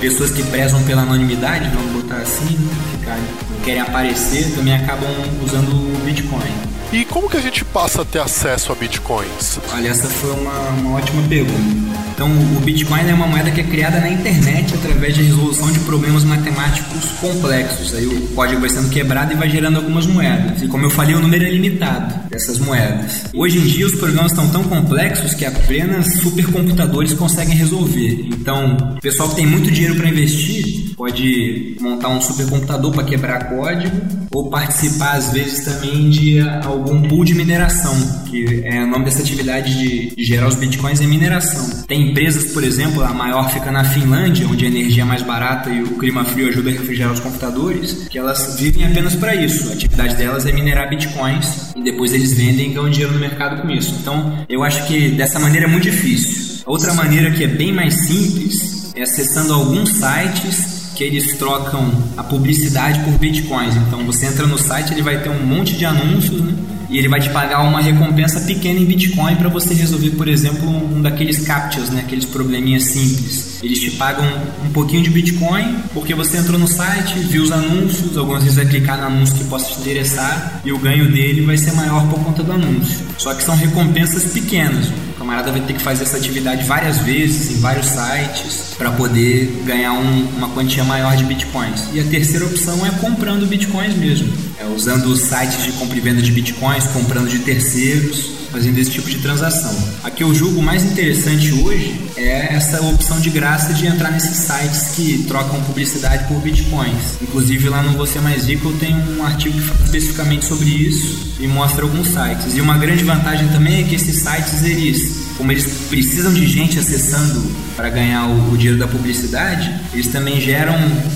[0.01, 2.59] pessoas que prezam pela anonimidade, vamos botar assim,
[2.91, 5.09] ficar, não querem aparecer, também acabam
[5.43, 6.71] usando o Bitcoin.
[6.93, 9.61] E como que a gente passa a ter acesso a bitcoins?
[9.73, 12.00] Olha, essa foi uma, uma ótima pergunta.
[12.21, 15.79] Então, o Bitcoin é uma moeda que é criada na internet através de resolução de
[15.81, 17.95] problemas matemáticos complexos.
[17.95, 20.61] Aí o código vai sendo quebrado e vai gerando algumas moedas.
[20.61, 23.25] E como eu falei, o número é limitado dessas moedas.
[23.33, 28.27] Hoje em dia, os programas estão tão complexos que apenas supercomputadores conseguem resolver.
[28.27, 33.49] Então, o pessoal que tem muito dinheiro para investir pode montar um supercomputador para quebrar
[33.49, 33.97] código
[34.31, 37.95] ou participar, às vezes, também de algum pool de mineração,
[38.27, 41.85] que é o nome dessa atividade de, de gerar os bitcoins é mineração.
[41.87, 45.71] Tem empresas, por exemplo, a maior fica na Finlândia, onde a energia é mais barata
[45.71, 49.71] e o clima frio ajuda a refrigerar os computadores, que elas vivem apenas para isso.
[49.71, 53.63] A atividade delas é minerar bitcoins e depois eles vendem e ganham dinheiro no mercado
[53.63, 53.95] com isso.
[54.01, 56.63] Então, eu acho que dessa maneira é muito difícil.
[56.67, 62.23] Outra maneira que é bem mais simples é acessando alguns sites que eles trocam a
[62.23, 63.75] publicidade por bitcoins.
[63.77, 66.55] Então você entra no site, ele vai ter um monte de anúncios, né?
[66.91, 70.69] E ele vai te pagar uma recompensa pequena em Bitcoin para você resolver, por exemplo,
[70.69, 72.01] um daqueles captchas, né?
[72.01, 73.50] Aqueles probleminhas simples.
[73.63, 74.25] Eles te pagam
[74.65, 78.67] um pouquinho de Bitcoin porque você entrou no site, viu os anúncios, algumas vezes vai
[78.67, 82.19] clicar no anúncio que possa te interessar e o ganho dele vai ser maior por
[82.25, 82.99] conta do anúncio.
[83.19, 84.87] Só que são recompensas pequenas.
[84.87, 89.63] O camarada vai ter que fazer essa atividade várias vezes em vários sites para poder
[89.67, 91.89] ganhar um, uma quantia maior de bitcoins.
[91.93, 96.01] E a terceira opção é comprando bitcoins mesmo, é usando os sites de compra e
[96.01, 99.75] venda de bitcoins, comprando de terceiros, fazendo esse tipo de transação.
[100.03, 104.37] A que eu julgo mais interessante hoje é essa opção de graça de entrar nesses
[104.37, 107.21] sites que trocam publicidade por bitcoins.
[107.23, 111.37] Inclusive lá no Você Mais Rico eu tenho um artigo que fala especificamente sobre isso
[111.41, 112.57] e mostra alguns sites.
[112.57, 116.79] E uma grande vantagem também é que esses sites eles como eles precisam de gente
[116.79, 117.41] acessando
[117.75, 120.75] para ganhar o, o, dinheiro da publicidade, eles também geram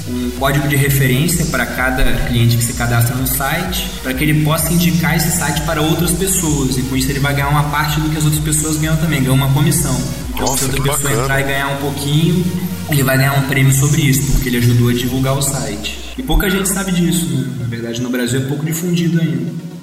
[0.09, 4.43] um código de referência para cada cliente que se cadastra no site, para que ele
[4.43, 6.79] possa indicar esse site para outras pessoas.
[6.79, 9.23] E com isso ele vai ganhar uma parte do que as outras pessoas ganham também,
[9.23, 9.95] ganha uma comissão.
[10.31, 11.23] Então, Nossa, se outra pessoa bacana.
[11.23, 12.45] entrar e ganhar um pouquinho,
[12.91, 16.15] ele vai ganhar um prêmio sobre isso, porque ele ajudou a divulgar o site.
[16.17, 17.45] E pouca gente sabe disso, né?
[17.61, 19.74] Na verdade, no Brasil é pouco difundido ainda.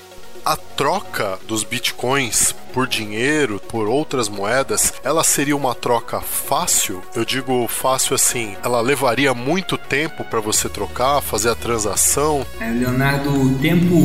[0.82, 7.04] Troca dos bitcoins por dinheiro, por outras moedas, ela seria uma troca fácil?
[7.14, 12.44] Eu digo fácil assim, ela levaria muito tempo para você trocar, fazer a transação?
[12.60, 13.96] É, Leonardo, o tempo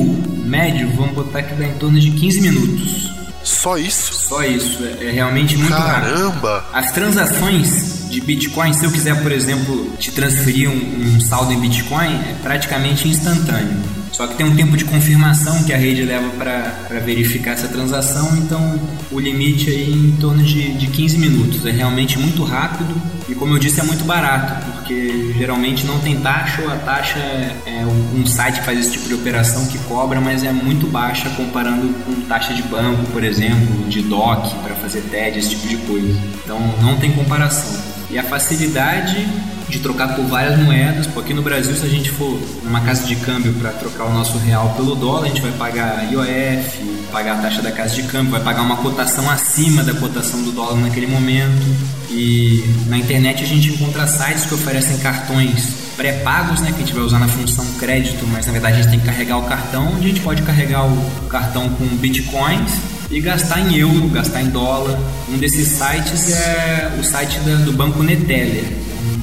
[0.44, 3.10] médio, vamos botar que dá em torno de 15 minutos.
[3.42, 4.12] Só isso?
[4.12, 6.12] Só isso, é, é realmente muito rápido.
[6.12, 6.66] Caramba!
[6.74, 11.58] As transações de Bitcoin, se eu quiser, por exemplo, te transferir um, um saldo em
[11.58, 13.96] Bitcoin, é praticamente instantâneo.
[14.16, 18.34] Só que tem um tempo de confirmação que a rede leva para verificar essa transação,
[18.38, 18.80] então
[19.12, 21.66] o limite aí em torno de, de 15 minutos.
[21.66, 22.94] É realmente muito rápido
[23.28, 27.18] e, como eu disse, é muito barato, porque geralmente não tem taxa ou a taxa
[27.18, 30.86] é, é um site que faz esse tipo de operação que cobra, mas é muito
[30.86, 35.68] baixa comparando com taxa de banco, por exemplo, de DOC para fazer TED, esse tipo
[35.68, 36.18] de coisa.
[36.42, 37.78] Então não tem comparação.
[38.10, 39.28] E a facilidade
[39.68, 41.06] de trocar por várias moedas.
[41.06, 44.38] Porque no Brasil, se a gente for numa casa de câmbio para trocar o nosso
[44.38, 48.32] real pelo dólar, a gente vai pagar IOF, pagar a taxa da casa de câmbio,
[48.32, 51.96] vai pagar uma cotação acima da cotação do dólar naquele momento.
[52.10, 56.92] E na internet a gente encontra sites que oferecem cartões pré-pagos, né, que a gente
[56.92, 59.96] vai usar na função crédito, mas na verdade a gente tem que carregar o cartão,
[59.96, 62.70] a gente pode carregar o cartão com bitcoins
[63.10, 64.98] e gastar em euro, gastar em dólar.
[65.28, 68.64] Um desses sites é o site do banco Neteller,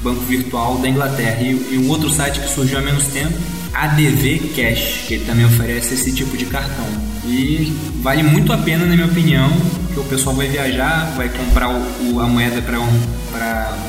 [0.04, 1.42] banco virtual da Inglaterra.
[1.42, 3.34] E, e, um outro site que surgiu há menos tempo,
[3.74, 6.86] ADV Cash, que ele também oferece esse tipo de cartão.
[7.26, 9.50] E vale muito a pena, na minha opinião,
[9.94, 13.24] que o pessoal vai viajar, vai comprar o, o, a moeda para um,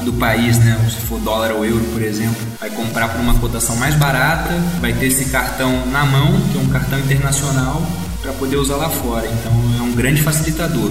[0.05, 0.79] do país, né?
[0.88, 4.92] se for dólar ou euro, por exemplo, vai comprar por uma cotação mais barata, vai
[4.92, 7.83] ter esse cartão na mão, que é um cartão internacional,
[8.22, 9.27] para poder usar lá fora.
[9.27, 10.90] Então é um grande facilitador.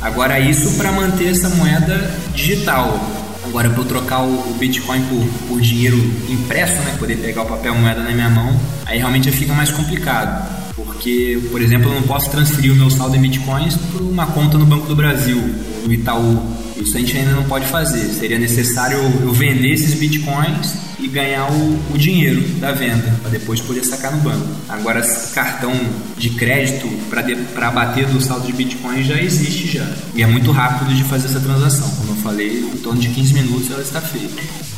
[0.00, 3.21] Agora isso para manter essa moeda digital.
[3.44, 5.96] Agora para eu trocar o, Bitcoin por, por dinheiro
[6.28, 10.62] impresso, né, poder pegar o papel moeda na minha mão, aí realmente fica mais complicado.
[10.74, 14.56] Porque, por exemplo, eu não posso transferir o meu saldo em bitcoins para uma conta
[14.56, 15.36] no Banco do Brasil,
[15.84, 16.40] no Itaú.
[16.76, 18.08] Isso a gente ainda não pode fazer.
[18.14, 23.60] Seria necessário eu vender esses bitcoins e ganhar o, o dinheiro da venda, para depois
[23.60, 24.46] poder sacar no banco.
[24.68, 25.02] Agora,
[25.34, 25.72] cartão
[26.16, 29.88] de crédito para abater do saldo de bitcoin já existe já.
[30.14, 31.88] E é muito rápido de fazer essa transação.
[31.96, 34.71] Como eu falei, em torno de 15 minutos ela está feita.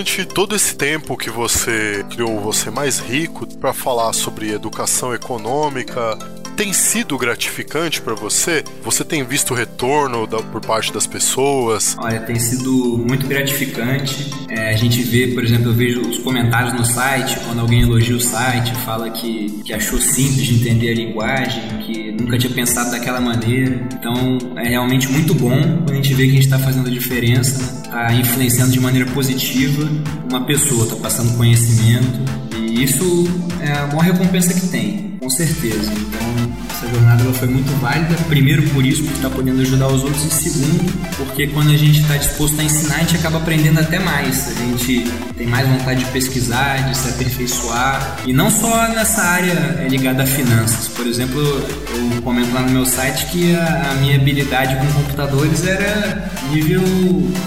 [0.00, 6.18] Durante todo esse tempo que você criou Você Mais Rico para falar sobre educação econômica,
[6.60, 8.62] tem sido gratificante para você?
[8.84, 11.96] Você tem visto retorno da, por parte das pessoas?
[11.98, 14.30] Olha, tem sido muito gratificante.
[14.46, 18.14] É, a gente vê, por exemplo, eu vejo os comentários no site, quando alguém elogia
[18.14, 22.90] o site, fala que, que achou simples de entender a linguagem, que nunca tinha pensado
[22.90, 23.80] daquela maneira.
[23.94, 25.58] Então é realmente muito bom
[25.90, 29.88] a gente vê que a gente está fazendo a diferença, está influenciando de maneira positiva
[30.28, 32.49] uma pessoa, está passando conhecimento.
[32.82, 33.28] Isso
[33.60, 35.92] é a maior recompensa que tem com certeza.
[35.92, 38.16] Então, essa jornada ela foi muito válida.
[38.28, 40.24] Primeiro, por isso, por estar podendo ajudar os outros.
[40.24, 43.98] E segundo, porque quando a gente está disposto a ensinar, a gente acaba aprendendo até
[43.98, 44.48] mais.
[44.48, 45.04] A gente
[45.36, 48.16] tem mais vontade de pesquisar, de se aperfeiçoar.
[48.26, 50.88] E não só nessa área é, ligada a finanças.
[50.88, 55.66] Por exemplo, eu comento lá no meu site que a, a minha habilidade com computadores
[55.66, 56.82] era nível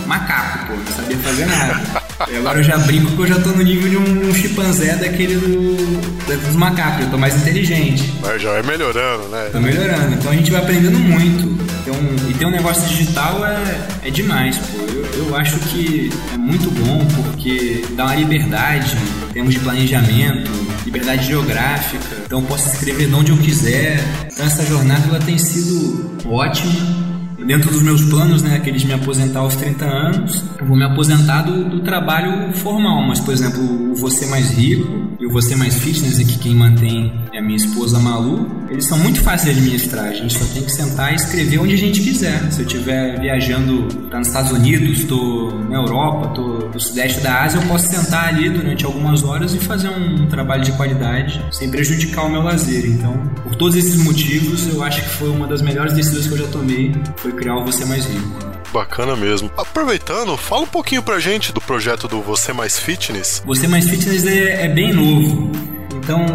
[0.05, 0.73] macaco, pô.
[0.73, 2.02] Não sabia fazer nada.
[2.31, 5.35] E agora eu já brinco que eu já tô no nível de um, chimpanzé daquele
[5.35, 8.13] do, dos macacos, eu tô mais inteligente.
[8.21, 9.49] Mas já vai melhorando, né?
[9.51, 11.63] Tá melhorando, então a gente vai aprendendo muito.
[11.81, 11.95] Então,
[12.29, 14.79] e ter um negócio digital é, é demais, pô.
[14.79, 18.95] Eu, eu acho que é muito bom porque dá uma liberdade,
[19.33, 20.51] temos de planejamento,
[20.85, 23.99] liberdade geográfica, então eu posso escrever de onde eu quiser.
[24.31, 28.93] Então essa jornada ela tem sido ótima dentro dos meus planos, né, aqueles de me
[28.93, 33.61] aposentar aos 30 anos, eu vou me aposentar do, do trabalho formal, mas, por exemplo,
[33.91, 37.57] o Você Mais Rico e o Você Mais Fitness, aqui quem mantém é a minha
[37.57, 41.15] esposa Malu, eles são muito fáceis de administrar, a gente só tem que sentar e
[41.15, 42.51] escrever onde a gente quiser.
[42.51, 47.43] Se eu estiver viajando, tá nos Estados Unidos, estou na Europa, estou no sudeste da
[47.43, 51.69] Ásia, eu posso sentar ali durante algumas horas e fazer um trabalho de qualidade, sem
[51.69, 52.87] prejudicar o meu lazer.
[52.87, 56.37] Então, por todos esses motivos, eu acho que foi uma das melhores decisões que eu
[56.39, 58.53] já tomei, foi criar o Você Mais Rico.
[58.73, 59.51] Bacana mesmo.
[59.55, 63.43] Aproveitando, fala um pouquinho pra gente do projeto do Você Mais Fitness.
[63.45, 65.51] Você Mais Fitness é, é bem novo.
[65.93, 66.25] Então,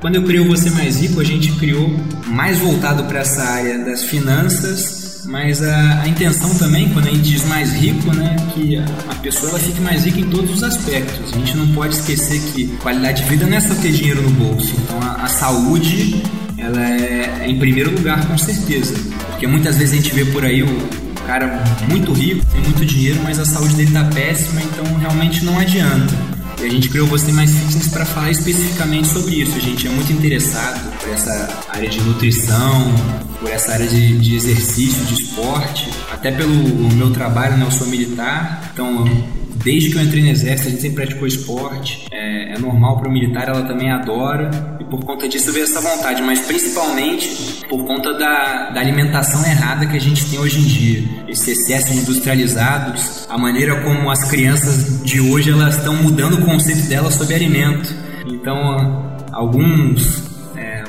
[0.00, 1.90] quando eu criei o Você Mais Rico, a gente criou
[2.26, 7.22] mais voltado para essa área das finanças, mas a, a, intenção também, quando a gente
[7.22, 10.62] diz mais rico, né, que a, a, pessoa ela fique mais rica em todos os
[10.62, 11.32] aspectos.
[11.32, 14.30] A gente não pode esquecer que qualidade de vida não é só ter dinheiro no
[14.30, 14.74] bolso.
[14.78, 16.22] Então, a, a saúde
[16.56, 18.94] ela é, é, em primeiro lugar, com certeza.
[19.30, 20.88] Porque muitas vezes a gente vê por aí o
[21.26, 25.58] cara muito rico, tem muito dinheiro, mas a saúde dele tá péssima, então realmente não
[25.58, 26.27] adianta.
[26.60, 29.56] E a gente criou Você Mais Fitness para falar especificamente sobre isso.
[29.56, 32.92] A gente é muito interessado por essa área de nutrição,
[33.38, 36.52] por essa área de, de exercício, de esporte, até pelo
[36.94, 37.64] meu trabalho, né?
[37.64, 39.06] Eu sou militar, então
[39.62, 42.06] desde que eu entrei no exército, a gente sempre praticou esporte.
[42.10, 44.50] É, é normal para o militar, ela também adora.
[44.80, 49.86] E por conta disso veio essa vontade, mas principalmente por conta da, da alimentação errada
[49.86, 51.04] que a gente tem hoje em dia.
[51.28, 56.88] Esse excesso industrializados, a maneira como as crianças de hoje elas estão mudando o conceito
[56.88, 57.94] delas sobre alimento.
[58.26, 60.27] Então, alguns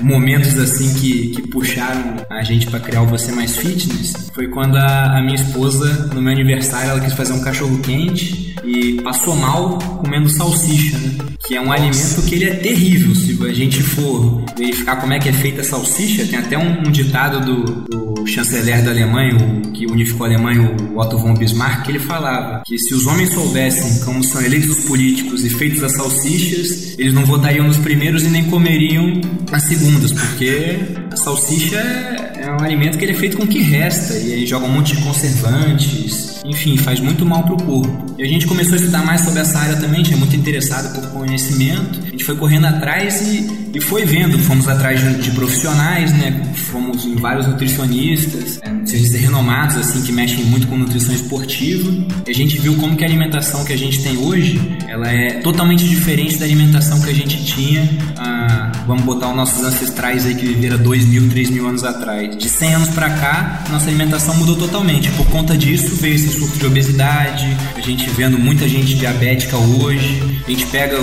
[0.02, 4.78] momentos assim que, que puxaram a gente para criar o Você Mais Fitness foi quando
[4.78, 9.36] a, a, minha esposa, no meu aniversário, ela quis fazer um cachorro quente e passou
[9.36, 11.18] mal comendo salsicha, né?
[11.46, 13.14] Que é um alimento que ele é terrível.
[13.16, 16.88] Se a gente for verificar como é que é feita a salsicha, tem até um,
[16.88, 21.34] um ditado do, do, chanceler da Alemanha, o, que unificou a Alemanha, o Otto von
[21.34, 25.84] Bismarck, ele falava que se os homens soubessem como são eleitos os políticos e feitos
[25.84, 30.80] as salsichas, eles não votariam nos primeiros e nem comeriam as segundas, porque
[31.12, 34.34] a salsicha é, é um alimento que ele é feito com o que resta e
[34.34, 38.16] aí joga um monte de conservantes, enfim, faz muito mal para o corpo.
[38.18, 40.36] E a gente começou a estudar mais sobre essa área também, a gente é muito
[40.36, 45.22] interessado por conhecimento, a gente foi correndo atrás e, e foi vendo, fomos atrás de,
[45.22, 46.44] de profissionais, né?
[46.72, 51.92] Fomos em vários nutricionistas, é, nutricionistas renomados assim que mexem muito com nutrição esportiva.
[52.26, 55.40] E a gente viu como que a alimentação que a gente tem hoje, ela é
[55.42, 57.88] totalmente diferente da alimentação que a gente tinha,
[58.18, 62.36] ah, vamos botar os nossos ancestrais aí que viveram 2 mil, 3 mil anos atrás.
[62.36, 65.12] De 100 anos para cá, nossa alimentação mudou totalmente.
[65.12, 70.24] Por conta disso veio esse surto de obesidade, a gente vendo muita gente diabética hoje.
[70.48, 70.98] A gente pega,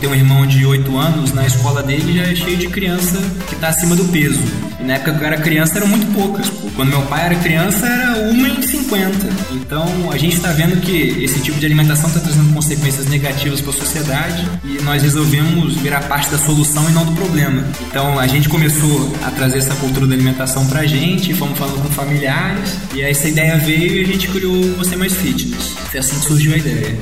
[0.00, 3.16] tem um irmão de 8 anos, na escola dele já é cheio de criança
[3.48, 4.40] que está acima do peso.
[4.80, 6.50] E na época que eu era criança eram muito poucas.
[6.74, 9.28] Quando meu pai era criança era uma em 50.
[9.52, 13.70] Então a gente está vendo que esse tipo de alimentação está trazendo consequências negativas para
[13.70, 17.62] a sociedade e nós resolvemos virar parte da solução e não do problema.
[17.86, 21.82] Então a gente começou a trazer essa cultura da alimentação para a gente, fomos falando
[21.82, 25.70] com familiares e essa ideia veio e a gente criou Você Mais Fitness.
[25.90, 26.98] Foi assim que surgiu a ideia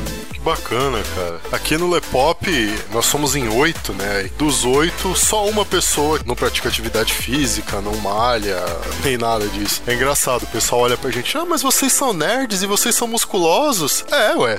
[0.49, 1.41] bacana, cara.
[1.53, 2.49] Aqui no Lepop,
[2.91, 4.31] nós somos em oito, né?
[4.39, 8.57] Dos oito, só uma pessoa não pratica atividade física, não malha,
[9.05, 9.83] nem nada disso.
[9.87, 13.07] É engraçado, o pessoal olha pra gente, ah, mas vocês são nerds e vocês são
[13.07, 14.07] musculosos?
[14.11, 14.59] É, ué.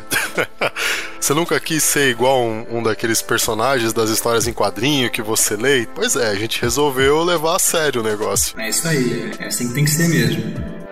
[1.20, 5.55] você nunca quis ser igual um, um daqueles personagens das histórias em quadrinho que você
[5.55, 5.88] lê?
[5.95, 8.60] Pois é, a gente resolveu levar a sério o negócio.
[8.60, 10.89] É isso aí, é assim que tem que ser mesmo.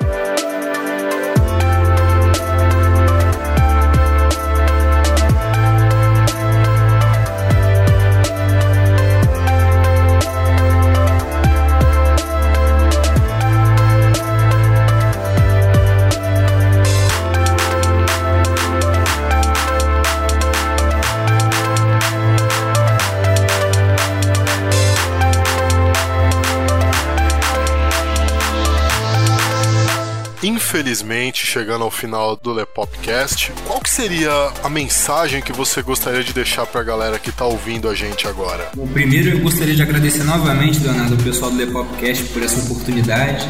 [30.48, 34.32] Infelizmente chegando ao final do Lepopcast, qual que seria
[34.64, 38.28] a mensagem que você gostaria de deixar para a galera que está ouvindo a gente
[38.28, 38.70] agora?
[38.74, 43.46] Bom, primeiro eu gostaria de agradecer novamente, Leonardo, o pessoal do Lepopcast por essa oportunidade,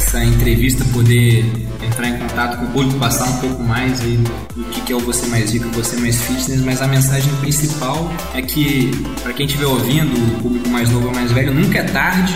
[0.00, 1.44] essa entrevista, poder
[1.84, 5.00] entrar em contato com o público, passar um pouco mais aí do que é o
[5.00, 8.90] Você Mais Rico, Você Mais Fitness, mas a mensagem principal é que,
[9.22, 12.34] para quem estiver ouvindo, o público mais novo ou mais velho, nunca é tarde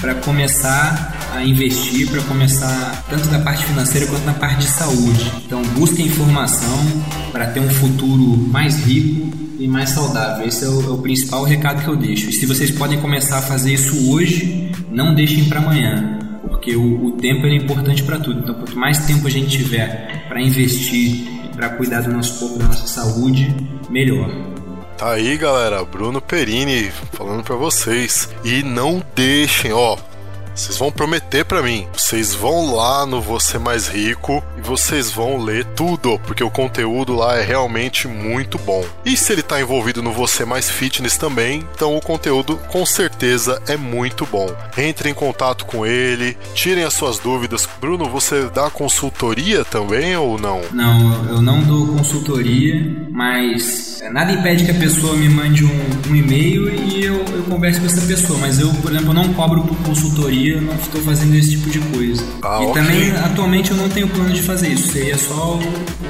[0.00, 5.32] para começar a investir para começar tanto na parte financeira quanto na parte de saúde.
[5.46, 10.46] Então, busque informação para ter um futuro mais rico e mais saudável.
[10.46, 12.28] Esse é o, é o, principal recado que eu deixo.
[12.28, 16.18] E se vocês podem começar a fazer isso hoje, não deixem para amanhã,
[16.62, 18.38] porque o, o tempo é importante para tudo.
[18.38, 22.66] Então, quanto mais tempo a gente tiver para investir para cuidar do nosso corpo, da
[22.66, 23.52] nossa saúde,
[23.90, 24.30] melhor.
[24.96, 28.28] Tá aí, galera, Bruno Perini falando para vocês.
[28.44, 29.98] E não deixem, ó,
[30.54, 31.86] vocês vão prometer para mim.
[31.96, 37.14] Vocês vão lá no Você Mais Rico e vocês vão ler tudo, porque o conteúdo
[37.14, 38.84] lá é realmente muito bom.
[39.04, 43.60] E se ele tá envolvido no Você Mais Fitness também, então o conteúdo com certeza
[43.66, 44.48] é muito bom.
[44.76, 47.68] Entre em contato com ele, tirem as suas dúvidas.
[47.80, 50.62] Bruno, você dá consultoria também ou não?
[50.72, 56.14] Não, eu não dou consultoria, mas nada impede que a pessoa me mande um, um
[56.14, 58.38] e-mail e eu, eu converse com essa pessoa.
[58.38, 62.24] Mas eu, por exemplo, não cobro por consultoria, não estou fazendo esse tipo de coisa.
[62.42, 62.82] Ah, e okay.
[62.82, 64.92] também, atualmente, eu não tenho plano de fazer isso.
[64.92, 65.58] Seria só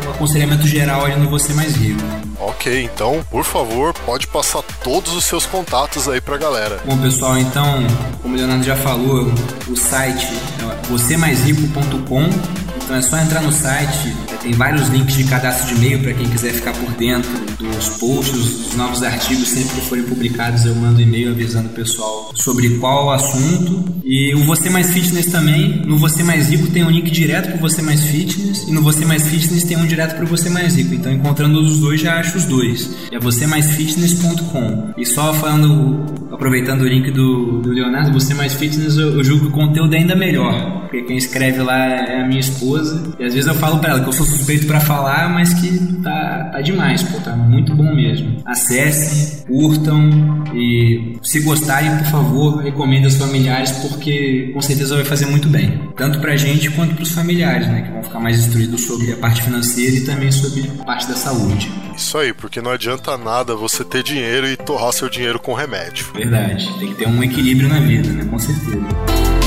[0.06, 2.00] o aconselhamento geral ali no Você Mais Rico.
[2.40, 6.80] Ok, então, por favor, pode passar todos os seus contatos aí pra galera.
[6.84, 7.86] Bom, pessoal, então,
[8.20, 9.32] como o Leonardo já falou,
[9.68, 14.12] o site é vocêmaisrico.com Então é só entrar no site,
[14.42, 18.32] tem vários links de cadastro de e-mail para quem quiser ficar por dentro dos posts,
[18.32, 23.10] dos novos artigos, sempre que forem publicados eu mando e-mail avisando o pessoal sobre qual
[23.12, 23.84] assunto.
[24.04, 27.58] E o Você Mais Fitness também, no Você Mais Rico tem um link direto para
[27.58, 30.94] Você Mais Fitness e no Você Mais Fitness tem um direto para Você Mais Rico.
[30.94, 32.90] Então encontrando os dois já acho os dois.
[33.10, 34.92] É vocêmaisfitness.com.
[34.96, 39.46] E só falando, aproveitando o link do, do Leonardo, Você Mais Fitness, eu, eu julgo
[39.46, 40.82] que o conteúdo é ainda melhor.
[40.82, 42.71] Porque quem escreve lá é a minha esposa.
[43.18, 46.02] E às vezes eu falo para ela que eu sou suspeito para falar, mas que
[46.02, 48.42] tá, tá demais, pô, tá muito bom mesmo.
[48.44, 55.26] Acessem, curtam e se gostarem, por favor, recomendem aos familiares, porque com certeza vai fazer
[55.26, 55.80] muito bem.
[55.96, 57.82] Tanto pra gente quanto pros familiares, né?
[57.82, 61.14] Que vão ficar mais instruídos sobre a parte financeira e também sobre a parte da
[61.14, 61.70] saúde.
[61.96, 66.06] Isso aí, porque não adianta nada você ter dinheiro e torrar seu dinheiro com remédio.
[66.14, 68.24] Verdade, tem que ter um equilíbrio na vida, né?
[68.24, 69.41] Com certeza.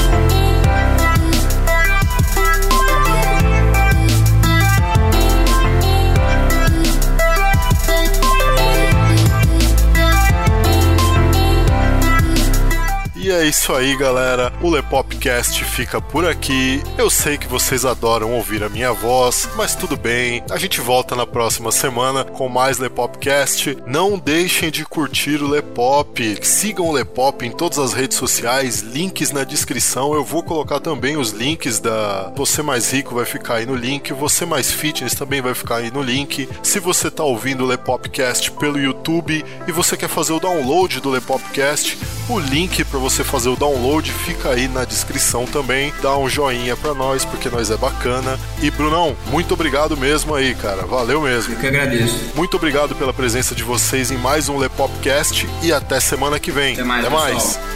[13.36, 14.54] É isso aí, galera.
[14.62, 16.82] O Lepopcast fica por aqui.
[16.98, 20.42] Eu sei que vocês adoram ouvir a minha voz, mas tudo bem.
[20.50, 23.78] A gente volta na próxima semana com mais Lepopcast.
[23.86, 26.40] Não deixem de curtir o Lepop.
[26.42, 30.14] Sigam o Lepop em todas as redes sociais, links na descrição.
[30.14, 34.14] Eu vou colocar também os links da Você Mais Rico vai ficar aí no link,
[34.14, 36.48] Você Mais Fitness também vai ficar aí no link.
[36.64, 41.10] Se você está ouvindo o Lepopcast pelo YouTube e você quer fazer o download do
[41.10, 41.98] Lepopcast,
[42.30, 45.94] o link para você fazer o download fica aí na descrição também.
[46.02, 48.40] Dá um joinha para nós, porque nós é bacana.
[48.62, 50.86] E Brunão, muito obrigado mesmo aí, cara.
[50.86, 51.54] Valeu mesmo.
[51.54, 52.32] Eu que agradeço.
[52.36, 56.74] Muito obrigado pela presença de vocês em mais um Lepopcast e até semana que vem.
[56.74, 57.06] Até mais.
[57.06, 57.75] Até mais.